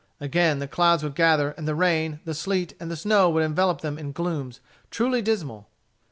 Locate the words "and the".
1.51-1.75, 2.79-2.95